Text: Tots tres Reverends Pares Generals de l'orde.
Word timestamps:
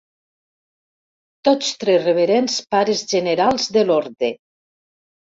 Tots 1.49 1.67
tres 1.83 1.99
Reverends 2.07 2.55
Pares 2.75 3.03
Generals 3.11 3.67
de 3.77 3.83
l'orde. 3.91 4.31